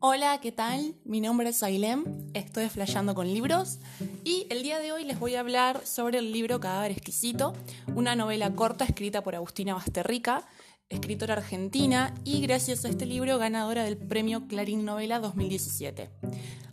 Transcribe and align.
Hola, 0.00 0.38
¿qué 0.40 0.52
tal? 0.52 0.94
Mi 1.04 1.20
nombre 1.20 1.48
es 1.48 1.60
Ailem, 1.64 2.04
estoy 2.32 2.68
flasheando 2.68 3.16
con 3.16 3.26
libros 3.26 3.80
y 4.22 4.46
el 4.48 4.62
día 4.62 4.78
de 4.78 4.92
hoy 4.92 5.02
les 5.02 5.18
voy 5.18 5.34
a 5.34 5.40
hablar 5.40 5.84
sobre 5.84 6.18
el 6.18 6.30
libro 6.30 6.60
Cadáver 6.60 6.92
Exquisito, 6.92 7.52
una 7.96 8.14
novela 8.14 8.54
corta 8.54 8.84
escrita 8.84 9.24
por 9.24 9.34
Agustina 9.34 9.74
Basterrica, 9.74 10.46
escritora 10.88 11.34
argentina 11.34 12.14
y 12.22 12.40
gracias 12.42 12.84
a 12.84 12.90
este 12.90 13.06
libro 13.06 13.38
ganadora 13.38 13.82
del 13.82 13.96
premio 13.96 14.46
Clarín 14.46 14.84
Novela 14.84 15.18
2017. 15.18 16.10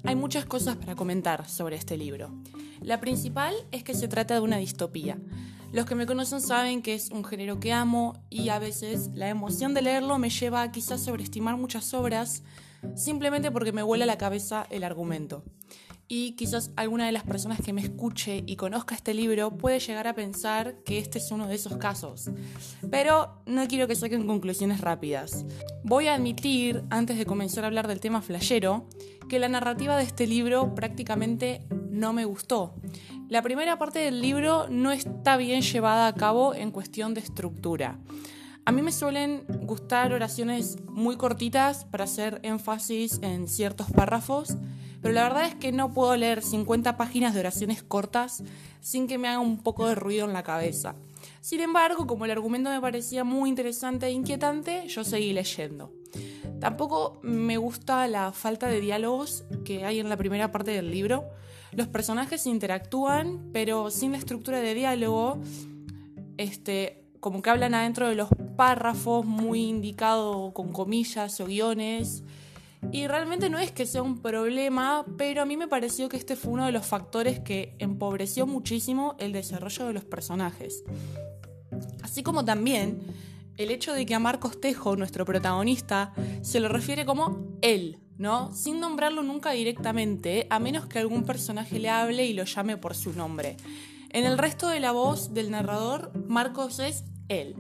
Hay 0.04 0.16
muchas 0.16 0.46
cosas 0.46 0.76
para 0.76 0.96
comentar 0.96 1.50
sobre 1.50 1.78
este 1.78 1.98
libro. 1.98 2.30
La 2.80 3.00
principal 3.00 3.56
es 3.72 3.84
que 3.84 3.96
se 3.96 4.08
trata 4.08 4.36
de 4.36 4.42
una 4.42 4.58
distopía. 4.58 5.18
Los 5.72 5.88
que 5.88 5.96
me 5.96 6.06
conocen 6.06 6.42
saben 6.42 6.84
que 6.84 6.94
es 6.94 7.10
un 7.10 7.26
género 7.26 7.60
que 7.60 7.74
amo 7.74 8.22
y 8.30 8.50
a 8.50 8.60
veces 8.60 9.10
la 9.16 9.30
emoción 9.30 9.74
de 9.74 9.82
leerlo 9.82 10.20
me 10.20 10.30
lleva 10.30 10.62
a 10.62 10.72
quizás 10.72 11.02
sobreestimar 11.02 11.58
muchas 11.58 11.92
obras 11.96 12.44
simplemente 12.96 13.52
porque 13.52 13.72
me 13.72 13.84
vuela 13.84 14.06
la 14.06 14.18
cabeza 14.18 14.68
el 14.70 14.84
argumento. 14.84 15.44
Y 16.08 16.34
quizás 16.34 16.72
alguna 16.76 17.08
de 17.08 17.12
las 17.12 17.24
personas 17.24 17.60
que 17.62 17.74
me 17.74 17.82
escuche 17.82 18.44
y 18.46 18.58
conozca 18.58 18.94
este 18.94 19.16
libro 19.16 19.58
puede 19.58 19.80
llegar 19.80 20.08
a 20.08 20.14
pensar 20.14 20.76
que 20.86 21.00
este 21.00 21.18
es 21.18 21.32
uno 21.32 21.48
de 21.48 21.56
esos 21.56 21.78
casos. 21.78 22.30
Pero 22.92 23.42
no 23.48 23.68
quiero 23.68 23.88
que 23.88 23.96
saquen 23.96 24.28
conclusiones 24.28 24.82
rápidas. 24.82 25.46
Voy 25.84 26.08
a 26.08 26.14
admitir, 26.14 26.84
antes 26.92 27.18
de 27.18 27.26
comenzar 27.26 27.64
a 27.64 27.68
hablar 27.68 27.88
del 27.88 28.00
tema 28.00 28.22
flashero, 28.22 28.88
que 29.28 29.40
la 29.40 29.50
narrativa 29.50 29.98
de 29.98 30.04
este 30.04 30.28
libro 30.28 30.76
prácticamente 30.76 31.66
no 31.90 32.14
me 32.14 32.26
gustó. 32.26 32.76
La 33.28 33.42
primera 33.42 33.80
parte 33.80 33.98
del 33.98 34.22
libro 34.22 34.68
no 34.70 34.92
está 34.92 35.38
bien 35.38 35.64
llevada 35.64 36.06
a 36.06 36.14
cabo 36.14 36.54
en 36.54 36.70
cuestión 36.70 37.16
de 37.16 37.22
estructura. 37.22 37.98
A 38.68 38.72
mí 38.72 38.82
me 38.82 38.92
suelen 38.92 39.46
gustar 39.62 40.12
oraciones 40.12 40.78
muy 40.88 41.18
cortitas 41.18 41.86
para 41.86 42.06
hacer 42.06 42.40
énfasis 42.42 43.20
en 43.22 43.48
ciertos 43.48 43.92
párrafos, 43.92 44.58
pero 45.04 45.14
la 45.14 45.22
verdad 45.22 45.46
es 45.46 45.54
que 45.54 45.72
no 45.72 45.94
puedo 45.94 46.16
leer 46.18 46.42
50 46.42 46.98
páginas 46.98 47.36
de 47.36 47.42
oraciones 47.42 47.84
cortas 47.84 48.44
sin 48.82 49.08
que 49.08 49.20
me 49.20 49.28
haga 49.28 49.38
un 49.38 49.62
poco 49.62 49.88
de 49.88 49.94
ruido 49.94 50.26
en 50.26 50.34
la 50.34 50.42
cabeza. 50.42 50.96
Sin 51.42 51.62
embargo, 51.62 52.08
como 52.08 52.26
el 52.26 52.32
argumento 52.32 52.72
me 52.72 52.82
parecía 52.82 53.24
muy 53.24 53.50
interesante 53.50 54.08
e 54.08 54.12
inquietante, 54.12 54.88
yo 54.88 55.04
seguí 55.04 55.32
leyendo. 55.32 55.94
Tampoco 56.60 57.20
me 57.22 57.58
gusta 57.58 58.08
la 58.08 58.32
falta 58.32 58.68
de 58.68 58.82
diálogos 58.82 59.44
que 59.64 59.86
hay 59.86 60.00
en 60.00 60.10
la 60.10 60.18
primera 60.18 60.52
parte 60.52 60.72
del 60.72 60.90
libro. 60.90 61.24
Los 61.72 61.88
personajes 61.88 62.48
interactúan, 62.48 63.52
pero 63.54 63.92
sin 63.92 64.14
la 64.14 64.18
estructura 64.18 64.60
de 64.60 64.74
diálogo, 64.74 65.40
este, 66.38 67.05
como 67.26 67.42
que 67.42 67.50
hablan 67.50 67.74
adentro 67.74 68.08
de 68.08 68.14
los 68.14 68.30
párrafos, 68.56 69.26
muy 69.26 69.64
indicado 69.64 70.54
con 70.54 70.72
comillas 70.72 71.40
o 71.40 71.48
guiones. 71.48 72.24
Y 72.92 73.08
realmente 73.08 73.50
no 73.50 73.58
es 73.58 73.72
que 73.72 73.88
sea 73.88 74.04
un 74.04 74.20
problema, 74.20 75.04
pero 75.18 75.42
a 75.42 75.46
mí 75.46 75.58
me 75.58 75.68
pareció 75.68 76.08
que 76.08 76.18
este 76.18 76.36
fue 76.36 76.54
uno 76.54 76.68
de 76.68 76.72
los 76.72 76.86
factores 76.86 77.40
que 77.40 77.76
empobreció 77.80 78.46
muchísimo 78.46 79.16
el 79.18 79.32
desarrollo 79.32 79.88
de 79.88 79.94
los 79.94 80.04
personajes. 80.04 80.84
Así 82.04 82.22
como 82.22 82.46
también 82.46 83.00
el 83.58 83.72
hecho 83.72 83.94
de 83.94 84.06
que 84.06 84.14
a 84.14 84.20
Marcos 84.20 84.62
Tejo, 84.62 84.96
nuestro 84.96 85.26
protagonista, 85.26 86.14
se 86.44 86.60
lo 86.60 86.70
refiere 86.70 87.08
como 87.08 87.58
él, 87.64 87.98
¿no? 88.20 88.54
Sin 88.54 88.80
nombrarlo 88.80 89.24
nunca 89.24 89.50
directamente, 89.50 90.46
a 90.52 90.60
menos 90.60 90.86
que 90.86 91.00
algún 91.00 91.24
personaje 91.24 91.80
le 91.80 91.90
hable 91.90 92.24
y 92.24 92.34
lo 92.34 92.44
llame 92.44 92.78
por 92.78 92.94
su 92.94 93.14
nombre. 93.14 93.58
En 94.12 94.26
el 94.26 94.38
resto 94.38 94.68
de 94.68 94.80
la 94.80 94.92
voz 94.92 95.34
del 95.34 95.50
narrador, 95.50 96.12
Marcos 96.28 96.78
es 96.78 97.04
él. 97.28 97.56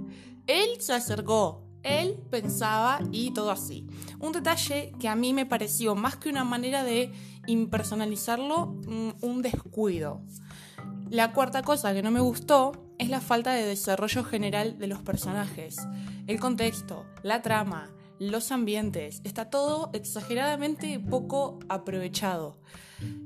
Él 0.47 0.69
se 0.79 0.93
acercó, 0.93 1.63
él 1.83 2.19
pensaba 2.29 2.99
y 3.11 3.31
todo 3.31 3.51
así. 3.51 3.87
Un 4.19 4.31
detalle 4.31 4.91
que 4.99 5.07
a 5.07 5.15
mí 5.15 5.33
me 5.33 5.45
pareció 5.45 5.95
más 5.95 6.15
que 6.17 6.29
una 6.29 6.43
manera 6.43 6.83
de 6.83 7.11
impersonalizarlo, 7.47 8.67
mm, 8.87 9.09
un 9.21 9.41
descuido. 9.41 10.21
La 11.09 11.31
cuarta 11.33 11.61
cosa 11.61 11.93
que 11.93 12.01
no 12.01 12.11
me 12.11 12.19
gustó 12.19 12.71
es 12.97 13.09
la 13.09 13.21
falta 13.21 13.53
de 13.53 13.65
desarrollo 13.65 14.23
general 14.23 14.79
de 14.79 14.87
los 14.87 15.01
personajes. 15.01 15.77
El 16.27 16.39
contexto, 16.39 17.05
la 17.21 17.41
trama, 17.41 17.91
los 18.19 18.51
ambientes, 18.51 19.21
está 19.23 19.49
todo 19.49 19.89
exageradamente 19.93 20.99
poco 20.99 21.59
aprovechado. 21.69 22.57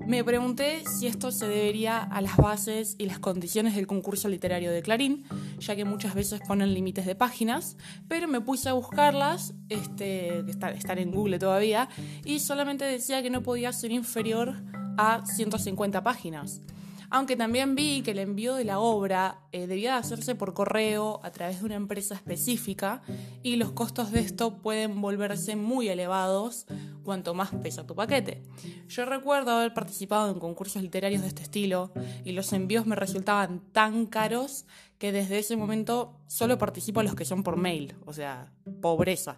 Me 0.06 0.24
pregunté 0.24 0.84
si 0.88 1.06
esto 1.06 1.32
se 1.32 1.48
debería 1.48 2.00
a 2.00 2.22
las 2.22 2.38
bases 2.38 2.96
y 2.98 3.06
las 3.06 3.20
condiciones 3.20 3.76
del 3.76 3.86
concurso 3.86 4.28
literario 4.28 4.72
de 4.72 4.82
Clarín, 4.82 5.26
ya 5.60 5.76
que 5.76 5.86
muchas 5.86 6.16
veces 6.16 6.42
ponen 6.48 6.74
límites 6.74 7.06
de 7.06 7.16
páginas, 7.16 7.78
pero 8.08 8.28
me 8.28 8.42
puse 8.42 8.70
a 8.70 8.74
buscarlas, 8.74 9.54
este, 9.70 10.44
que 10.46 10.52
están 10.52 10.98
en 10.98 11.12
Google 11.12 11.38
todavía, 11.38 11.88
y 12.26 12.40
solamente 12.40 12.86
decía 12.86 13.22
que 13.22 13.30
no 13.30 13.44
podía 13.44 13.72
ser 13.72 13.92
inferior 13.92 14.56
a 14.98 15.24
150 15.26 16.04
páginas 16.04 16.62
aunque 17.10 17.36
también 17.36 17.76
vi 17.76 18.02
que 18.02 18.12
el 18.12 18.20
envío 18.20 18.56
de 18.56 18.66
la 18.66 18.80
obra 18.80 19.42
eh, 19.52 19.68
debía 19.68 19.98
hacerse 19.98 20.36
por 20.36 20.54
correo 20.54 21.20
a 21.24 21.32
través 21.32 21.60
de 21.60 21.66
una 21.66 21.76
empresa 21.76 22.16
específica 22.16 23.02
y 23.44 23.56
los 23.56 23.72
costos 23.72 24.12
de 24.12 24.20
esto 24.20 24.58
pueden 24.58 25.02
volverse 25.02 25.56
muy 25.56 25.90
elevados 25.90 26.66
cuanto 27.04 27.34
más 27.34 27.50
pesa 27.64 27.88
tu 27.88 27.96
paquete. 27.96 28.44
Yo 28.88 29.06
recuerdo 29.06 29.52
haber 29.52 29.74
participado 29.74 30.32
en 30.32 30.40
concursos 30.40 30.82
literarios 30.82 31.22
de 31.22 31.30
este 31.30 31.42
estilo 31.42 31.92
y 32.24 32.34
los 32.34 32.54
envíos 32.54 32.86
me 32.86 32.96
resultaban 32.96 33.62
tan 33.72 34.06
caros 34.06 34.66
que 35.00 35.12
desde 35.12 35.40
ese 35.40 35.56
momento 35.56 36.20
solo 36.28 36.58
participo 36.58 37.00
a 37.00 37.04
los 37.04 37.16
que 37.16 37.26
son 37.26 37.42
por 37.42 37.58
mail, 37.58 37.96
o 38.06 38.14
sea, 38.14 38.52
pobreza. 38.82 39.36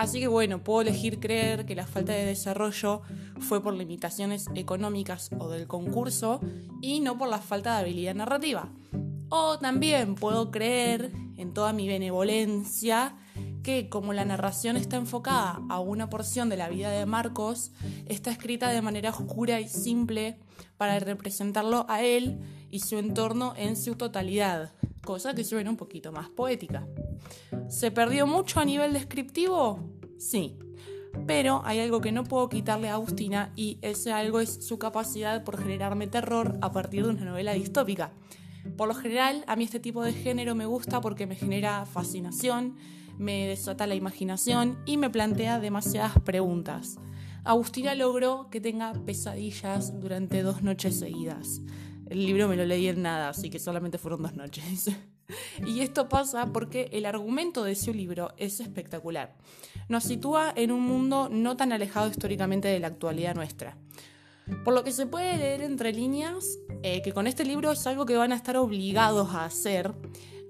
Así 0.00 0.18
que 0.18 0.28
bueno, 0.28 0.64
puedo 0.64 0.80
elegir 0.80 1.20
creer 1.20 1.66
que 1.66 1.74
la 1.74 1.86
falta 1.86 2.14
de 2.14 2.24
desarrollo 2.24 3.02
fue 3.38 3.62
por 3.62 3.74
limitaciones 3.74 4.46
económicas 4.54 5.28
o 5.38 5.50
del 5.50 5.66
concurso 5.66 6.40
y 6.80 7.00
no 7.00 7.18
por 7.18 7.28
la 7.28 7.36
falta 7.36 7.74
de 7.74 7.80
habilidad 7.82 8.14
narrativa. 8.14 8.70
O 9.28 9.58
también 9.58 10.14
puedo 10.14 10.50
creer, 10.50 11.12
en 11.36 11.52
toda 11.52 11.74
mi 11.74 11.86
benevolencia, 11.86 13.14
que 13.62 13.90
como 13.90 14.14
la 14.14 14.24
narración 14.24 14.78
está 14.78 14.96
enfocada 14.96 15.60
a 15.68 15.80
una 15.80 16.08
porción 16.08 16.48
de 16.48 16.56
la 16.56 16.70
vida 16.70 16.90
de 16.90 17.04
Marcos, 17.04 17.70
está 18.06 18.30
escrita 18.30 18.70
de 18.70 18.80
manera 18.80 19.10
oscura 19.10 19.60
y 19.60 19.68
simple 19.68 20.38
para 20.78 20.98
representarlo 20.98 21.84
a 21.90 22.02
él 22.02 22.40
y 22.70 22.80
su 22.80 22.96
entorno 22.96 23.52
en 23.54 23.76
su 23.76 23.96
totalidad, 23.96 24.72
cosa 25.04 25.34
que 25.34 25.44
suena 25.44 25.68
un 25.68 25.76
poquito 25.76 26.10
más 26.10 26.30
poética. 26.30 26.86
¿Se 27.70 27.92
perdió 27.92 28.26
mucho 28.26 28.58
a 28.58 28.64
nivel 28.64 28.92
descriptivo? 28.92 29.78
Sí. 30.18 30.58
Pero 31.28 31.62
hay 31.64 31.78
algo 31.78 32.00
que 32.00 32.10
no 32.10 32.24
puedo 32.24 32.48
quitarle 32.48 32.88
a 32.88 32.94
Agustina 32.94 33.52
y 33.54 33.78
ese 33.80 34.12
algo 34.12 34.40
es 34.40 34.66
su 34.66 34.80
capacidad 34.80 35.44
por 35.44 35.56
generarme 35.56 36.08
terror 36.08 36.58
a 36.62 36.72
partir 36.72 37.04
de 37.04 37.10
una 37.10 37.24
novela 37.24 37.52
distópica. 37.52 38.12
Por 38.76 38.88
lo 38.88 38.94
general, 38.94 39.44
a 39.46 39.54
mí 39.54 39.64
este 39.64 39.78
tipo 39.78 40.02
de 40.02 40.12
género 40.12 40.56
me 40.56 40.66
gusta 40.66 41.00
porque 41.00 41.28
me 41.28 41.36
genera 41.36 41.86
fascinación, 41.86 42.76
me 43.18 43.46
desata 43.46 43.86
la 43.86 43.94
imaginación 43.94 44.76
y 44.84 44.96
me 44.96 45.08
plantea 45.08 45.60
demasiadas 45.60 46.18
preguntas. 46.24 46.98
Agustina 47.44 47.94
logró 47.94 48.50
que 48.50 48.60
tenga 48.60 48.94
pesadillas 48.94 50.00
durante 50.00 50.42
dos 50.42 50.62
noches 50.62 50.98
seguidas. 50.98 51.60
El 52.08 52.26
libro 52.26 52.48
me 52.48 52.56
lo 52.56 52.64
leí 52.64 52.88
en 52.88 53.02
nada, 53.02 53.28
así 53.28 53.48
que 53.48 53.60
solamente 53.60 53.96
fueron 53.96 54.22
dos 54.22 54.34
noches. 54.34 54.90
Y 55.66 55.80
esto 55.80 56.08
pasa 56.08 56.46
porque 56.52 56.88
el 56.92 57.06
argumento 57.06 57.64
de 57.64 57.74
su 57.74 57.92
libro 57.92 58.32
es 58.36 58.60
espectacular. 58.60 59.36
Nos 59.88 60.04
sitúa 60.04 60.52
en 60.54 60.72
un 60.72 60.82
mundo 60.82 61.28
no 61.30 61.56
tan 61.56 61.72
alejado 61.72 62.08
históricamente 62.08 62.68
de 62.68 62.80
la 62.80 62.88
actualidad 62.88 63.34
nuestra. 63.34 63.76
Por 64.64 64.74
lo 64.74 64.84
que 64.84 64.92
se 64.92 65.06
puede 65.06 65.36
leer 65.36 65.62
entre 65.62 65.92
líneas 65.92 66.58
eh, 66.82 67.02
que 67.02 67.12
con 67.12 67.26
este 67.26 67.44
libro 67.44 67.70
es 67.70 67.86
algo 67.86 68.06
que 68.06 68.16
van 68.16 68.32
a 68.32 68.36
estar 68.36 68.56
obligados 68.56 69.34
a 69.34 69.44
hacer. 69.44 69.94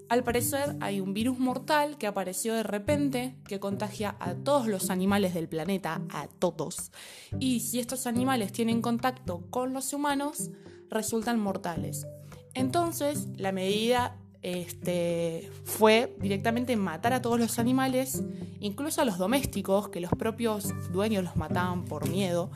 Al 0.09 0.23
parecer 0.23 0.75
hay 0.81 0.99
un 0.99 1.13
virus 1.13 1.39
mortal 1.39 1.97
que 1.97 2.07
apareció 2.07 2.53
de 2.53 2.63
repente, 2.63 3.37
que 3.47 3.59
contagia 3.59 4.17
a 4.19 4.33
todos 4.33 4.67
los 4.67 4.89
animales 4.89 5.33
del 5.33 5.47
planeta, 5.47 6.01
a 6.09 6.27
todos. 6.27 6.91
Y 7.39 7.61
si 7.61 7.79
estos 7.79 8.07
animales 8.07 8.51
tienen 8.51 8.81
contacto 8.81 9.45
con 9.49 9.71
los 9.71 9.93
humanos, 9.93 10.49
resultan 10.89 11.39
mortales. 11.39 12.07
Entonces, 12.53 13.27
la 13.37 13.53
medida 13.53 14.17
este, 14.41 15.51
fue 15.63 16.15
directamente 16.19 16.75
matar 16.75 17.13
a 17.13 17.21
todos 17.21 17.39
los 17.39 17.59
animales, 17.59 18.23
incluso 18.59 19.01
a 19.01 19.05
los 19.05 19.17
domésticos, 19.17 19.89
que 19.89 19.99
los 19.99 20.11
propios 20.11 20.73
dueños 20.91 21.23
los 21.23 21.35
mataban 21.35 21.85
por 21.85 22.09
miedo, 22.09 22.49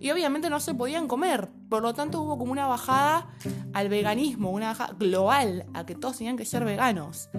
y 0.00 0.10
obviamente 0.10 0.50
no 0.50 0.60
se 0.60 0.74
podían 0.74 1.06
comer, 1.06 1.48
por 1.68 1.82
lo 1.82 1.94
tanto 1.94 2.20
hubo 2.22 2.38
como 2.38 2.52
una 2.52 2.66
bajada 2.66 3.28
al 3.72 3.88
veganismo, 3.88 4.50
una 4.50 4.68
bajada 4.68 4.94
global, 4.98 5.66
a 5.74 5.86
que 5.86 5.94
todos 5.94 6.18
tenían 6.18 6.36
que 6.36 6.44
ser 6.44 6.64
veganos. 6.64 7.30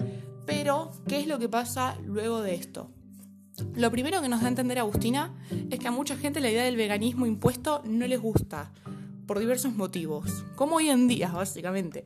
Pero, 0.46 0.90
¿qué 1.06 1.20
es 1.20 1.26
lo 1.26 1.38
que 1.38 1.48
pasa 1.48 1.96
luego 2.04 2.40
de 2.40 2.54
esto? 2.54 2.90
Lo 3.74 3.90
primero 3.90 4.22
que 4.22 4.28
nos 4.28 4.40
da 4.40 4.46
a 4.46 4.48
entender 4.48 4.78
Agustina 4.78 5.34
es 5.70 5.78
que 5.78 5.88
a 5.88 5.90
mucha 5.90 6.16
gente 6.16 6.40
la 6.40 6.50
idea 6.50 6.64
del 6.64 6.76
veganismo 6.76 7.26
impuesto 7.26 7.82
no 7.84 8.06
les 8.06 8.20
gusta 8.20 8.72
por 9.30 9.38
diversos 9.38 9.76
motivos, 9.76 10.44
como 10.56 10.74
hoy 10.74 10.88
en 10.88 11.06
día 11.06 11.28
básicamente. 11.28 12.04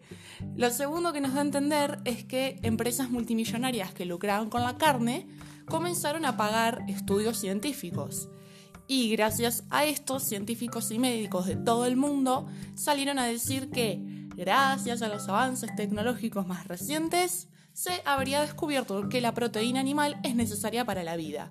Lo 0.56 0.69
segundo 0.69 1.15
que 1.15 1.23
nos 1.23 1.32
da 1.32 1.41
a 1.41 1.44
entender 1.44 1.99
es 2.05 2.23
que 2.23 2.61
empresas 2.62 3.09
multimillonarias 3.09 3.94
que 3.94 4.05
lucraban 4.05 4.50
con 4.50 4.62
la 4.62 4.76
carne 4.76 5.26
comenzaron 5.65 6.26
a 6.26 6.37
pagar 6.37 6.85
estudios 6.87 7.38
científicos. 7.38 8.29
Y 8.88 9.09
gracias 9.09 9.65
a 9.71 9.87
esto, 9.87 10.21
científicos 10.21 10.91
y 10.91 10.99
médicos 10.99 11.47
de 11.47 11.56
todo 11.56 11.87
el 11.87 11.97
mundo 11.97 12.47
salieron 12.75 13.19
a 13.19 13.25
decir 13.25 13.71
que, 13.71 14.03
gracias 14.37 15.00
a 15.00 15.09
los 15.09 15.26
avances 15.26 15.75
tecnológicos 15.76 16.47
más 16.47 16.69
recientes, 16.69 17.49
se 17.73 18.03
habría 18.05 18.43
descubierto 18.43 19.09
que 19.09 19.23
la 19.23 19.32
proteína 19.32 19.81
animal 19.81 20.21
es 20.25 20.37
necesaria 20.37 20.85
para 20.85 21.03
la 21.03 21.17
vida. 21.17 21.49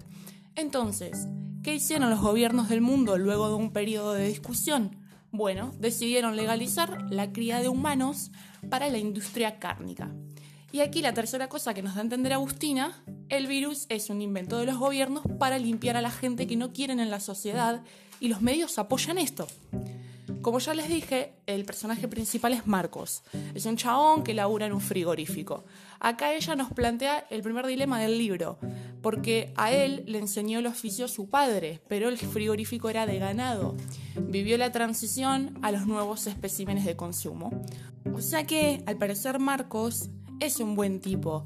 Entonces, 0.54 1.28
¿qué 1.64 1.74
hicieron 1.74 2.12
los 2.12 2.22
gobiernos 2.22 2.70
del 2.70 2.82
mundo 2.82 3.18
luego 3.18 3.48
de 3.48 3.56
un 3.56 3.74
periodo 3.74 4.14
de 4.14 4.28
discusión? 4.28 5.03
Bueno, 5.36 5.72
decidieron 5.80 6.36
legalizar 6.36 7.12
la 7.12 7.34
cría 7.34 7.60
de 7.60 7.68
humanos 7.68 8.30
para 8.70 8.88
la 8.90 9.00
industria 9.00 9.58
cárnica. 9.58 10.12
Y 10.72 10.82
aquí 10.82 11.02
la 11.02 11.16
tercera 11.16 11.50
cosa 11.50 11.74
que 11.74 11.82
nos 11.82 11.96
da 11.96 12.02
a 12.02 12.04
entender 12.04 12.34
Agustina, 12.34 13.04
el 13.30 13.48
virus 13.48 13.88
es 13.90 14.12
un 14.12 14.22
invento 14.22 14.60
de 14.60 14.68
los 14.68 14.78
gobiernos 14.78 15.24
para 15.40 15.58
limpiar 15.58 15.98
a 15.98 16.02
la 16.02 16.12
gente 16.12 16.46
que 16.46 16.56
no 16.56 16.72
quieren 16.72 17.00
en 17.00 17.10
la 17.10 17.20
sociedad 17.20 17.82
y 18.20 18.28
los 18.28 18.44
medios 18.44 18.78
apoyan 18.78 19.18
esto. 19.18 19.48
Como 20.44 20.60
ya 20.60 20.76
les 20.76 20.88
dije, 20.88 21.34
el 21.48 21.66
personaje 21.66 22.08
principal 22.08 22.54
es 22.54 22.68
Marcos. 22.68 23.24
Es 23.56 23.66
un 23.66 23.76
chabón 23.76 24.24
que 24.24 24.36
labura 24.36 24.68
en 24.68 24.74
un 24.74 24.82
frigorífico. 24.82 25.64
Acá 26.00 26.36
ella 26.36 26.56
nos 26.56 26.72
plantea 26.72 27.26
el 27.32 27.42
primer 27.42 27.66
dilema 27.66 28.00
del 28.00 28.20
libro, 28.20 28.60
porque 29.04 29.54
a 29.58 29.72
él 29.74 30.04
le 30.08 30.18
enseñó 30.18 30.60
el 30.60 30.66
oficio 30.66 31.10
su 31.10 31.30
padre, 31.30 31.82
pero 31.90 32.08
el 32.08 32.18
frigorífico 32.18 32.90
era 32.90 33.06
de 33.06 33.20
ganado. 33.20 33.76
Vivió 34.20 34.58
la 34.58 34.72
transición 34.72 35.60
a 35.62 35.74
los 35.74 35.86
nuevos 35.86 36.26
especímenes 36.26 36.86
de 36.86 36.96
consumo. 36.96 37.52
O 38.14 38.22
sea 38.22 38.46
que, 38.46 38.82
al 38.88 38.98
parecer, 38.98 39.40
Marcos 39.40 40.10
es 40.40 40.62
un 40.62 40.76
buen 40.76 41.02
tipo. 41.02 41.46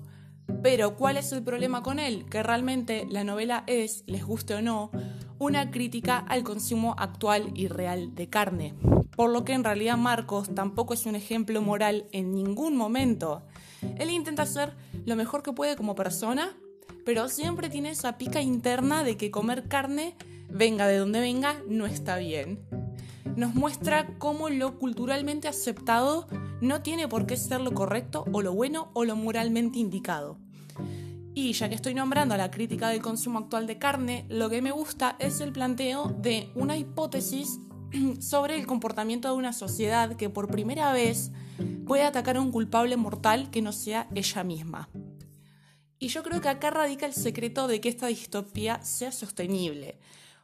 Pero, 0.62 0.96
¿cuál 0.96 1.18
es 1.18 1.32
el 1.32 1.44
problema 1.44 1.82
con 1.82 1.98
él? 1.98 2.26
Que 2.30 2.44
realmente 2.44 3.08
la 3.10 3.24
novela 3.24 3.64
es, 3.66 4.04
les 4.06 4.24
guste 4.24 4.54
o 4.54 4.62
no, 4.62 4.92
una 5.40 5.72
crítica 5.72 6.20
al 6.20 6.44
consumo 6.44 6.94
actual 7.00 7.52
y 7.56 7.70
real 7.70 8.14
de 8.14 8.30
carne. 8.30 8.76
Por 9.16 9.32
lo 9.32 9.44
que 9.44 9.54
en 9.54 9.64
realidad 9.64 9.98
Marcos 9.98 10.54
tampoco 10.54 10.94
es 10.94 11.08
un 11.08 11.16
ejemplo 11.16 11.60
moral 11.64 12.06
en 12.12 12.34
ningún 12.34 12.78
momento. 12.78 13.48
Él 13.98 14.12
intenta 14.12 14.46
ser 14.46 14.76
lo 15.06 15.16
mejor 15.16 15.42
que 15.42 15.54
puede 15.54 15.76
como 15.76 15.96
persona, 15.96 16.56
pero 17.08 17.30
siempre 17.30 17.70
tiene 17.70 17.92
esa 17.92 18.18
pica 18.18 18.42
interna 18.42 19.02
de 19.02 19.16
que 19.16 19.32
comer 19.32 19.70
carne, 19.70 20.14
venga 20.50 20.88
de 20.88 20.98
donde 20.98 21.22
venga, 21.22 21.56
no 21.70 21.86
está 21.86 22.18
bien. 22.18 22.60
Nos 23.38 23.56
muestra 23.56 24.18
cómo 24.18 24.50
lo 24.50 24.78
culturalmente 24.78 25.48
aceptado 25.48 26.28
no 26.60 26.82
tiene 26.82 27.08
por 27.08 27.26
qué 27.26 27.38
ser 27.38 27.62
lo 27.62 27.74
correcto 27.74 28.26
o 28.34 28.42
lo 28.42 28.54
bueno 28.54 28.92
o 28.94 29.06
lo 29.06 29.16
moralmente 29.16 29.80
indicado. 29.80 30.38
Y 31.34 31.54
ya 31.54 31.70
que 31.70 31.76
estoy 31.76 31.94
nombrando 31.94 32.36
a 32.36 32.38
la 32.38 32.52
crítica 32.52 32.90
del 32.90 33.02
consumo 33.02 33.40
actual 33.40 33.68
de 33.68 33.78
carne, 33.78 34.26
lo 34.28 34.50
que 34.50 34.62
me 34.62 34.72
gusta 34.72 35.16
es 35.18 35.40
el 35.40 35.54
planteo 35.54 36.10
de 36.10 36.52
una 36.56 36.76
hipótesis 36.76 37.58
sobre 38.20 38.58
el 38.58 38.68
comportamiento 38.68 39.30
de 39.30 39.36
una 39.36 39.54
sociedad 39.54 40.18
que 40.18 40.30
por 40.30 40.50
primera 40.50 40.92
vez 40.92 41.32
puede 41.86 42.04
atacar 42.04 42.36
a 42.36 42.42
un 42.42 42.52
culpable 42.52 42.98
mortal 42.98 43.50
que 43.50 43.62
no 43.62 43.72
sea 43.72 44.10
ella 44.14 44.44
misma. 44.44 44.90
Y 46.00 46.10
yo 46.10 46.24
creo 46.24 46.42
que 46.42 46.50
acá 46.50 46.70
radica 46.70 47.06
el 47.06 47.14
secreto 47.14 47.68
de 47.68 47.82
que 47.82 47.90
esta 47.90 48.08
distopía 48.08 48.84
sea 48.84 49.12
sostenible. 49.12 49.98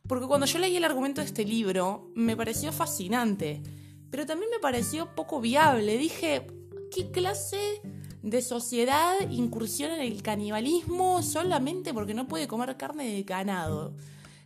Porque 0.07 0.27
cuando 0.27 0.45
yo 0.45 0.59
leí 0.59 0.75
el 0.75 0.83
argumento 0.83 1.21
de 1.21 1.27
este 1.27 1.45
libro, 1.45 2.11
me 2.15 2.35
pareció 2.35 2.71
fascinante, 2.71 3.61
pero 4.09 4.25
también 4.25 4.49
me 4.51 4.59
pareció 4.59 5.15
poco 5.15 5.39
viable. 5.39 5.97
Dije, 5.97 6.47
¿qué 6.91 7.11
clase 7.11 7.81
de 8.23 8.41
sociedad 8.41 9.15
incursiona 9.29 9.95
en 9.97 10.13
el 10.13 10.23
canibalismo 10.23 11.21
solamente 11.21 11.93
porque 11.93 12.13
no 12.13 12.27
puede 12.27 12.47
comer 12.47 12.75
carne 12.77 13.05
de 13.05 13.23
ganado. 13.23 13.93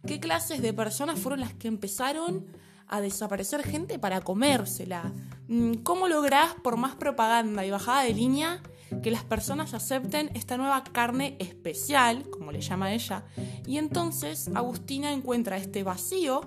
¿Qué 0.05 0.19
clases 0.19 0.61
de 0.61 0.73
personas 0.73 1.19
fueron 1.19 1.41
las 1.41 1.53
que 1.53 1.67
empezaron 1.67 2.47
a 2.87 3.01
desaparecer 3.01 3.63
gente 3.63 3.99
para 3.99 4.21
comérsela? 4.21 5.13
Mm, 5.47 5.75
¿Cómo 5.83 6.07
lográs, 6.07 6.55
por 6.63 6.75
más 6.77 6.95
propaganda 6.95 7.65
y 7.65 7.71
bajada 7.71 8.01
de 8.01 8.13
línea, 8.15 8.63
que 9.01 9.11
las 9.11 9.23
personas 9.23 9.73
acepten 9.73 10.29
esta 10.33 10.57
nueva 10.57 10.83
carne 10.83 11.35
especial, 11.39 12.29
como 12.29 12.51
le 12.51 12.61
llama 12.61 12.93
ella? 12.93 13.25
Y 13.65 13.77
entonces 13.77 14.49
Agustina 14.53 15.11
encuentra 15.11 15.57
este 15.57 15.83
vacío 15.83 16.41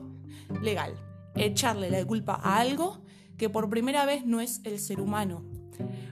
legal, 0.62 0.94
echarle 1.35 1.91
la 1.91 2.05
culpa 2.05 2.35
a 2.43 2.58
algo 2.58 3.02
que 3.37 3.49
por 3.49 3.70
primera 3.70 4.05
vez 4.05 4.26
no 4.26 4.41
es 4.41 4.61
el 4.64 4.79
ser 4.79 5.00
humano. 5.00 5.44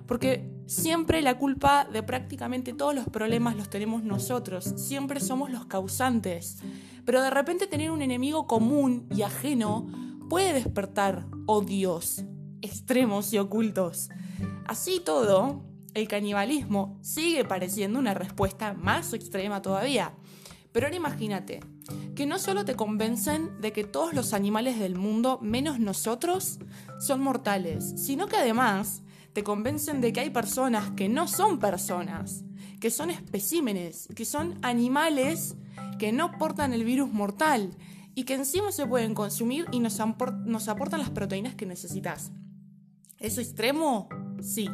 Porque 0.07 0.51
siempre 0.67 1.21
la 1.21 1.39
culpa 1.39 1.85
de 1.85 2.03
prácticamente 2.03 2.73
todos 2.73 2.95
los 2.95 3.07
problemas 3.09 3.57
los 3.57 3.69
tenemos 3.69 4.03
nosotros, 4.03 4.65
siempre 4.77 5.21
somos 5.21 5.51
los 5.51 5.67
causantes. 5.67 6.59
Pero 7.05 7.23
de 7.23 7.31
repente 7.31 7.67
tener 7.67 7.91
un 7.91 8.03
enemigo 8.03 8.47
común 8.47 9.07
y 9.15 9.23
ajeno 9.23 9.87
puede 10.29 10.53
despertar 10.53 11.27
odios 11.47 12.25
extremos 12.63 13.33
y 13.33 13.39
ocultos. 13.39 14.11
Así 14.67 15.01
todo, 15.01 15.63
el 15.95 16.09
canibalismo 16.09 16.99
sigue 17.03 17.45
pareciendo 17.45 17.99
una 17.99 18.15
respuesta 18.15 18.75
más 18.75 19.13
extrema 19.13 19.63
todavía. 19.63 20.13
Pero 20.73 20.87
ahora 20.87 20.97
imagínate 20.97 21.61
que 22.15 22.27
no 22.27 22.39
solo 22.39 22.65
te 22.65 22.77
convencen 22.77 23.61
de 23.61 23.73
que 23.73 23.85
todos 23.85 24.13
los 24.13 24.33
animales 24.33 24.79
del 24.79 24.95
mundo, 24.95 25.39
menos 25.43 25.81
nosotros, 25.81 26.59
son 27.01 27.21
mortales, 27.21 27.95
sino 27.97 28.27
que 28.27 28.37
además 28.37 29.03
te 29.33 29.43
convencen 29.43 30.01
de 30.01 30.13
que 30.13 30.21
hay 30.21 30.31
personas 30.31 30.91
que 30.91 31.09
no 31.09 31.27
son 31.29 31.59
personas, 31.59 32.45
que 32.81 32.91
son 32.91 33.11
especímenes, 33.11 34.09
que 34.15 34.25
son 34.25 34.59
animales 34.63 35.57
que 35.99 36.13
no 36.13 36.39
portan 36.39 36.73
el 36.73 36.85
virus 36.85 37.13
mortal 37.13 37.77
y 38.15 38.25
que 38.25 38.35
encima 38.35 38.73
se 38.73 38.87
pueden 38.87 39.15
consumir 39.15 39.67
y 39.71 39.81
nos, 39.81 39.99
nos 40.45 40.69
aportan 40.69 41.01
las 41.01 41.11
proteínas 41.11 41.55
que 41.55 41.67
necesitas. 41.67 42.33
¿Eso 43.19 43.41
extremo? 43.41 44.09
Sí. 44.41 44.71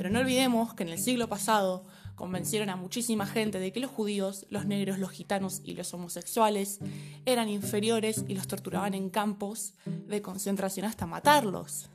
Pero 0.00 0.08
no 0.08 0.20
olvidemos 0.20 0.72
que 0.72 0.82
en 0.82 0.88
el 0.88 0.98
siglo 0.98 1.28
pasado 1.28 1.84
convencieron 2.14 2.70
a 2.70 2.76
muchísima 2.76 3.26
gente 3.26 3.58
de 3.58 3.70
que 3.70 3.80
los 3.80 3.90
judíos, 3.90 4.46
los 4.48 4.64
negros, 4.64 4.98
los 4.98 5.10
gitanos 5.10 5.60
y 5.62 5.74
los 5.74 5.92
homosexuales 5.92 6.78
eran 7.26 7.50
inferiores 7.50 8.24
y 8.26 8.34
los 8.34 8.48
torturaban 8.48 8.94
en 8.94 9.10
campos 9.10 9.74
de 9.84 10.22
concentración 10.22 10.86
hasta 10.86 11.04
matarlos. 11.04 11.90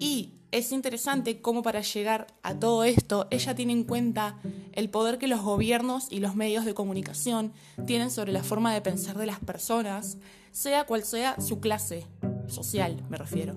Y 0.00 0.32
es 0.50 0.72
interesante 0.72 1.40
cómo 1.40 1.62
para 1.62 1.82
llegar 1.82 2.26
a 2.42 2.58
todo 2.58 2.82
esto 2.82 3.28
ella 3.30 3.54
tiene 3.54 3.74
en 3.74 3.84
cuenta 3.84 4.40
el 4.72 4.90
poder 4.90 5.18
que 5.18 5.28
los 5.28 5.40
gobiernos 5.40 6.08
y 6.10 6.18
los 6.18 6.34
medios 6.34 6.64
de 6.64 6.74
comunicación 6.74 7.52
tienen 7.86 8.10
sobre 8.10 8.32
la 8.32 8.42
forma 8.42 8.74
de 8.74 8.80
pensar 8.80 9.16
de 9.18 9.26
las 9.26 9.38
personas, 9.38 10.18
sea 10.50 10.82
cual 10.82 11.04
sea 11.04 11.40
su 11.40 11.60
clase 11.60 12.08
social, 12.48 13.04
me 13.08 13.18
refiero. 13.18 13.54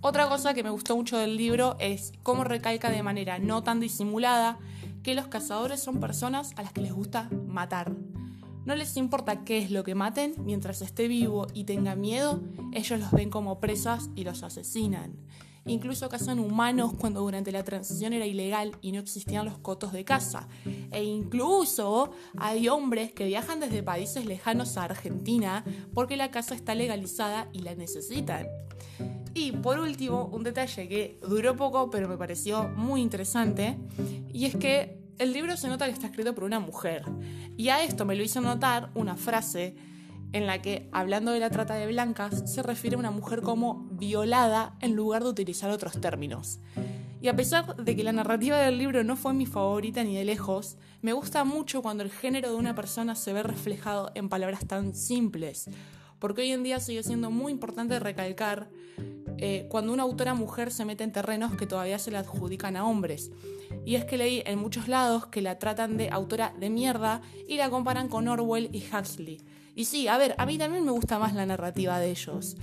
Otra 0.00 0.28
cosa 0.28 0.54
que 0.54 0.62
me 0.62 0.70
gustó 0.70 0.96
mucho 0.96 1.18
del 1.18 1.36
libro 1.36 1.76
es 1.80 2.12
cómo 2.22 2.44
recalca 2.44 2.88
de 2.90 3.02
manera 3.02 3.40
no 3.40 3.64
tan 3.64 3.80
disimulada 3.80 4.58
que 5.02 5.16
los 5.16 5.26
cazadores 5.26 5.80
son 5.80 5.98
personas 5.98 6.52
a 6.56 6.62
las 6.62 6.72
que 6.72 6.82
les 6.82 6.92
gusta 6.92 7.28
matar. 7.48 7.92
No 8.64 8.76
les 8.76 8.96
importa 8.96 9.44
qué 9.44 9.58
es 9.58 9.72
lo 9.72 9.82
que 9.82 9.96
maten, 9.96 10.34
mientras 10.38 10.82
esté 10.82 11.08
vivo 11.08 11.48
y 11.52 11.64
tenga 11.64 11.96
miedo, 11.96 12.40
ellos 12.72 13.00
los 13.00 13.10
ven 13.10 13.30
como 13.30 13.58
presas 13.58 14.10
y 14.14 14.22
los 14.22 14.44
asesinan. 14.44 15.16
Incluso 15.68 16.08
cazan 16.08 16.38
humanos 16.38 16.94
cuando 16.98 17.20
durante 17.20 17.52
la 17.52 17.62
transición 17.62 18.12
era 18.12 18.26
ilegal 18.26 18.72
y 18.80 18.92
no 18.92 19.00
existían 19.00 19.44
los 19.44 19.58
cotos 19.58 19.92
de 19.92 20.04
caza. 20.04 20.48
E 20.90 21.04
incluso 21.04 22.10
hay 22.38 22.68
hombres 22.68 23.12
que 23.12 23.26
viajan 23.26 23.60
desde 23.60 23.82
países 23.82 24.26
lejanos 24.26 24.76
a 24.76 24.84
Argentina 24.84 25.64
porque 25.94 26.16
la 26.16 26.30
caza 26.30 26.54
está 26.54 26.74
legalizada 26.74 27.48
y 27.52 27.60
la 27.60 27.74
necesitan. 27.74 28.46
Y 29.34 29.52
por 29.52 29.78
último, 29.78 30.30
un 30.32 30.42
detalle 30.42 30.88
que 30.88 31.20
duró 31.22 31.54
poco 31.54 31.90
pero 31.90 32.08
me 32.08 32.16
pareció 32.16 32.68
muy 32.70 33.00
interesante, 33.00 33.76
y 34.32 34.46
es 34.46 34.56
que 34.56 34.98
el 35.18 35.32
libro 35.32 35.56
se 35.56 35.68
nota 35.68 35.86
que 35.86 35.92
está 35.92 36.06
escrito 36.06 36.34
por 36.34 36.44
una 36.44 36.60
mujer. 36.60 37.04
Y 37.56 37.68
a 37.68 37.82
esto 37.82 38.04
me 38.04 38.14
lo 38.14 38.22
hizo 38.22 38.40
notar 38.40 38.90
una 38.94 39.16
frase 39.16 39.76
en 40.32 40.46
la 40.46 40.60
que, 40.60 40.88
hablando 40.92 41.32
de 41.32 41.40
la 41.40 41.50
trata 41.50 41.74
de 41.74 41.86
blancas, 41.86 42.50
se 42.52 42.62
refiere 42.62 42.96
a 42.96 42.98
una 42.98 43.10
mujer 43.10 43.42
como 43.42 43.87
violada 43.98 44.76
en 44.80 44.94
lugar 44.94 45.22
de 45.22 45.30
utilizar 45.30 45.70
otros 45.70 46.00
términos. 46.00 46.60
Y 47.20 47.28
a 47.28 47.34
pesar 47.34 47.76
de 47.76 47.96
que 47.96 48.04
la 48.04 48.12
narrativa 48.12 48.58
del 48.58 48.78
libro 48.78 49.02
no 49.02 49.16
fue 49.16 49.34
mi 49.34 49.44
favorita 49.44 50.04
ni 50.04 50.16
de 50.16 50.24
lejos, 50.24 50.76
me 51.02 51.12
gusta 51.12 51.42
mucho 51.44 51.82
cuando 51.82 52.04
el 52.04 52.10
género 52.10 52.50
de 52.50 52.56
una 52.56 52.76
persona 52.76 53.16
se 53.16 53.32
ve 53.32 53.42
reflejado 53.42 54.12
en 54.14 54.28
palabras 54.28 54.66
tan 54.66 54.94
simples, 54.94 55.68
porque 56.20 56.42
hoy 56.42 56.52
en 56.52 56.62
día 56.62 56.78
sigue 56.78 57.02
siendo 57.02 57.30
muy 57.30 57.50
importante 57.50 57.98
recalcar 57.98 58.70
eh, 59.38 59.66
cuando 59.68 59.92
una 59.92 60.04
autora 60.04 60.34
mujer 60.34 60.72
se 60.72 60.84
mete 60.84 61.04
en 61.04 61.12
terrenos 61.12 61.56
que 61.56 61.66
todavía 61.66 61.98
se 61.98 62.10
le 62.10 62.18
adjudican 62.18 62.76
a 62.76 62.84
hombres. 62.84 63.30
Y 63.84 63.96
es 63.96 64.04
que 64.04 64.16
leí 64.16 64.42
en 64.46 64.58
muchos 64.58 64.88
lados 64.88 65.26
que 65.26 65.42
la 65.42 65.58
tratan 65.58 65.96
de 65.96 66.10
autora 66.10 66.54
de 66.58 66.70
mierda 66.70 67.20
y 67.48 67.56
la 67.56 67.70
comparan 67.70 68.08
con 68.08 68.28
Orwell 68.28 68.70
y 68.72 68.84
Huxley. 68.92 69.40
Y 69.74 69.84
sí, 69.84 70.08
a 70.08 70.18
ver, 70.18 70.34
a 70.38 70.46
mí 70.46 70.58
también 70.58 70.84
me 70.84 70.90
gusta 70.90 71.18
más 71.20 71.34
la 71.34 71.46
narrativa 71.46 72.00
de 72.00 72.10
ellos, 72.10 72.56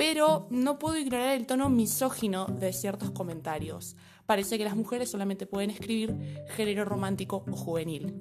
pero 0.00 0.46
no 0.48 0.78
puedo 0.78 0.96
ignorar 0.96 1.36
el 1.36 1.44
tono 1.44 1.68
misógino 1.68 2.46
de 2.46 2.72
ciertos 2.72 3.10
comentarios. 3.10 3.96
Parece 4.24 4.56
que 4.56 4.64
las 4.64 4.74
mujeres 4.74 5.10
solamente 5.10 5.44
pueden 5.44 5.68
escribir 5.68 6.16
género 6.56 6.86
romántico 6.86 7.44
o 7.46 7.54
juvenil. 7.54 8.14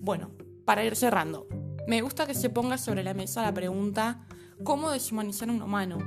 Bueno, 0.00 0.32
para 0.64 0.84
ir 0.84 0.96
cerrando, 0.96 1.46
Me 1.86 2.02
gusta 2.02 2.26
que 2.26 2.34
se 2.34 2.50
ponga 2.50 2.78
sobre 2.78 3.04
la 3.04 3.14
mesa 3.14 3.42
la 3.42 3.54
pregunta, 3.54 4.26
¿cómo 4.64 4.90
deshumanizar 4.90 5.48
a 5.48 5.52
un 5.52 5.62
humano? 5.62 5.98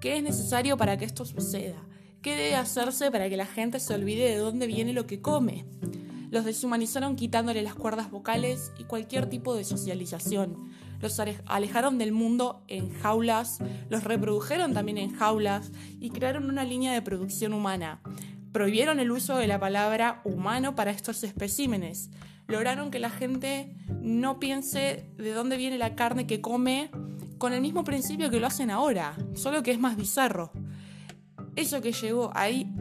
¿Qué 0.00 0.16
es 0.16 0.22
necesario 0.22 0.76
para 0.76 0.96
que 0.96 1.06
esto 1.06 1.24
suceda? 1.24 1.84
¿Qué 2.22 2.36
debe 2.36 2.54
hacerse 2.54 3.10
para 3.10 3.28
que 3.28 3.36
la 3.36 3.46
gente 3.46 3.80
se 3.80 3.94
olvide 3.94 4.30
de 4.30 4.36
dónde 4.36 4.68
viene 4.68 4.92
lo 4.92 5.08
que 5.08 5.20
come? 5.20 5.66
Los 6.30 6.44
deshumanizaron 6.44 7.16
quitándole 7.16 7.62
las 7.62 7.74
cuerdas 7.74 8.12
vocales 8.12 8.72
y 8.78 8.84
cualquier 8.84 9.28
tipo 9.28 9.56
de 9.56 9.64
socialización. 9.64 10.70
Los 11.06 11.20
alejaron 11.20 11.98
del 11.98 12.10
mundo 12.10 12.64
en 12.66 12.90
jaulas, 12.90 13.60
los 13.88 14.02
reprodujeron 14.02 14.74
también 14.74 14.98
en 14.98 15.14
jaulas 15.14 15.70
y 16.00 16.10
crearon 16.10 16.50
una 16.50 16.64
línea 16.64 16.92
de 16.92 17.00
producción 17.00 17.52
humana. 17.52 18.00
Prohibieron 18.50 18.98
el 18.98 19.12
uso 19.12 19.36
de 19.36 19.46
la 19.46 19.60
palabra 19.60 20.20
humano 20.24 20.74
para 20.74 20.90
estos 20.90 21.22
especímenes. 21.22 22.10
Lograron 22.48 22.90
que 22.90 22.98
la 22.98 23.10
gente 23.10 23.76
no 24.00 24.40
piense 24.40 25.08
de 25.16 25.30
dónde 25.30 25.56
viene 25.56 25.78
la 25.78 25.94
carne 25.94 26.26
que 26.26 26.40
come 26.40 26.90
con 27.38 27.52
el 27.52 27.60
mismo 27.60 27.84
principio 27.84 28.28
que 28.28 28.40
lo 28.40 28.48
hacen 28.48 28.72
ahora, 28.72 29.16
solo 29.34 29.62
que 29.62 29.70
es 29.70 29.78
más 29.78 29.96
bizarro. 29.96 30.50
Eso 31.54 31.80
que 31.82 31.92
llegó 31.92 32.32
ahí 32.34 32.74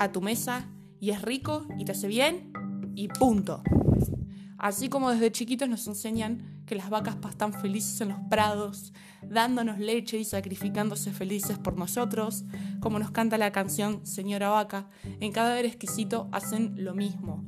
a 0.00 0.10
tu 0.10 0.20
mesa 0.20 0.68
y 0.98 1.10
es 1.10 1.22
rico 1.22 1.64
y 1.78 1.84
te 1.84 1.92
hace 1.92 2.08
bien 2.08 2.52
y 2.96 3.06
punto. 3.06 3.62
Así 4.58 4.88
como 4.88 5.12
desde 5.12 5.30
chiquitos 5.30 5.68
nos 5.68 5.86
enseñan 5.86 6.57
que 6.68 6.76
las 6.76 6.90
vacas 6.90 7.16
pastan 7.16 7.52
felices 7.52 8.00
en 8.02 8.10
los 8.10 8.18
prados, 8.28 8.92
dándonos 9.22 9.78
leche 9.78 10.18
y 10.18 10.24
sacrificándose 10.24 11.10
felices 11.10 11.58
por 11.58 11.76
nosotros, 11.76 12.44
como 12.80 12.98
nos 12.98 13.10
canta 13.10 13.38
la 13.38 13.50
canción 13.50 14.06
Señora 14.06 14.50
Vaca, 14.50 14.88
en 15.18 15.32
cada 15.32 15.54
ver 15.54 15.64
exquisito 15.64 16.28
hacen 16.30 16.84
lo 16.84 16.94
mismo. 16.94 17.44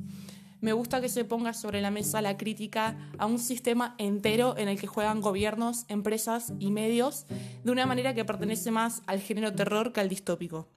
Me 0.59 0.73
gusta 0.73 1.01
que 1.01 1.09
se 1.09 1.23
ponga 1.23 1.53
sobre 1.53 1.81
la 1.81 1.91
mesa 1.91 2.21
la 2.21 2.37
crítica 2.37 2.97
a 3.17 3.25
un 3.27 3.39
sistema 3.39 3.95
entero 3.97 4.57
en 4.57 4.67
el 4.67 4.79
que 4.79 4.87
juegan 4.87 5.21
gobiernos, 5.21 5.85
empresas 5.87 6.53
y 6.59 6.71
medios 6.71 7.25
de 7.63 7.71
una 7.71 7.85
manera 7.85 8.13
que 8.13 8.25
pertenece 8.25 8.71
más 8.71 9.01
al 9.05 9.19
género 9.19 9.53
terror 9.53 9.93
que 9.93 10.01
al 10.01 10.09
distópico. 10.09 10.67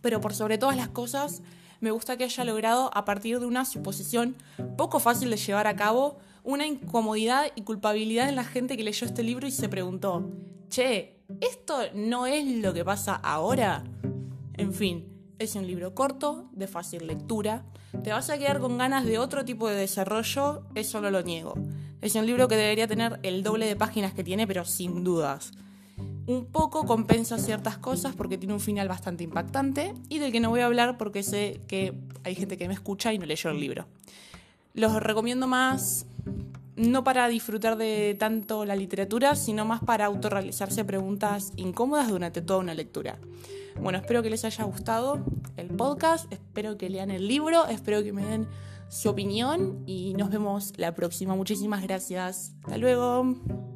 Pero 0.00 0.20
por 0.20 0.34
sobre 0.34 0.58
todas 0.58 0.76
las 0.76 0.88
cosas, 0.88 1.42
me 1.80 1.90
gusta 1.90 2.16
que 2.16 2.24
haya 2.24 2.44
logrado, 2.44 2.90
a 2.94 3.04
partir 3.04 3.40
de 3.40 3.46
una 3.46 3.64
suposición 3.64 4.36
poco 4.76 5.00
fácil 5.00 5.30
de 5.30 5.36
llevar 5.36 5.66
a 5.66 5.74
cabo, 5.74 6.18
una 6.42 6.66
incomodidad 6.66 7.46
y 7.54 7.62
culpabilidad 7.62 8.28
en 8.28 8.36
la 8.36 8.44
gente 8.44 8.76
que 8.76 8.84
leyó 8.84 9.06
este 9.06 9.22
libro 9.22 9.46
y 9.46 9.50
se 9.50 9.68
preguntó, 9.68 10.30
che, 10.68 11.16
¿esto 11.40 11.78
no 11.94 12.26
es 12.26 12.46
lo 12.46 12.72
que 12.74 12.84
pasa 12.84 13.14
ahora? 13.14 13.84
En 14.54 14.72
fin, 14.72 15.06
es 15.38 15.54
un 15.54 15.66
libro 15.66 15.94
corto, 15.94 16.48
de 16.52 16.66
fácil 16.66 17.06
lectura. 17.06 17.64
¿Te 18.02 18.10
vas 18.10 18.30
a 18.30 18.38
quedar 18.38 18.60
con 18.60 18.78
ganas 18.78 19.04
de 19.04 19.18
otro 19.18 19.44
tipo 19.44 19.68
de 19.68 19.76
desarrollo? 19.76 20.64
Eso 20.74 21.00
no 21.00 21.10
lo 21.10 21.22
niego. 21.22 21.54
Es 22.00 22.14
un 22.14 22.26
libro 22.26 22.48
que 22.48 22.56
debería 22.56 22.86
tener 22.86 23.20
el 23.22 23.42
doble 23.42 23.66
de 23.66 23.76
páginas 23.76 24.12
que 24.14 24.24
tiene, 24.24 24.46
pero 24.46 24.64
sin 24.64 25.04
dudas 25.04 25.52
un 26.26 26.46
poco 26.46 26.86
compensa 26.86 27.38
ciertas 27.38 27.78
cosas 27.78 28.14
porque 28.14 28.38
tiene 28.38 28.54
un 28.54 28.60
final 28.60 28.88
bastante 28.88 29.24
impactante 29.24 29.94
y 30.08 30.18
del 30.18 30.32
que 30.32 30.40
no 30.40 30.50
voy 30.50 30.60
a 30.60 30.66
hablar 30.66 30.96
porque 30.96 31.22
sé 31.22 31.60
que 31.66 31.94
hay 32.24 32.34
gente 32.34 32.56
que 32.56 32.68
me 32.68 32.74
escucha 32.74 33.12
y 33.12 33.18
no 33.18 33.26
leyó 33.26 33.50
el 33.50 33.60
libro. 33.60 33.86
Los 34.74 34.94
recomiendo 35.02 35.46
más 35.46 36.06
no 36.76 37.04
para 37.04 37.28
disfrutar 37.28 37.76
de 37.76 38.16
tanto 38.18 38.64
la 38.64 38.76
literatura, 38.76 39.34
sino 39.36 39.64
más 39.64 39.80
para 39.82 40.06
autorrealizarse 40.06 40.84
preguntas 40.84 41.52
incómodas 41.56 42.08
durante 42.08 42.40
toda 42.40 42.60
una 42.60 42.74
lectura. 42.74 43.18
Bueno, 43.80 43.98
espero 43.98 44.22
que 44.22 44.30
les 44.30 44.44
haya 44.44 44.64
gustado 44.64 45.24
el 45.56 45.68
podcast, 45.68 46.30
espero 46.32 46.76
que 46.76 46.90
lean 46.90 47.10
el 47.10 47.26
libro, 47.26 47.66
espero 47.66 48.02
que 48.02 48.12
me 48.12 48.24
den 48.24 48.46
su 48.88 49.08
opinión 49.08 49.82
y 49.86 50.14
nos 50.14 50.30
vemos 50.30 50.74
la 50.76 50.94
próxima. 50.94 51.34
Muchísimas 51.34 51.82
gracias. 51.82 52.54
Hasta 52.62 52.76
luego. 52.76 53.71